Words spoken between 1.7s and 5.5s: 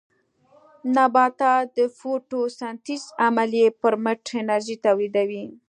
د فوټوسنټیز عملیې پرمټ انرژي تولیدوي.